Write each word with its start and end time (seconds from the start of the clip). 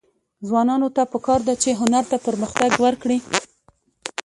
ځوانانو 0.47 0.87
ته 0.95 1.03
پکار 1.13 1.39
ده 1.47 1.53
چې، 1.61 1.69
هنر 1.81 2.03
پرمختګ 2.27 2.71
ورکړي. 2.85 3.17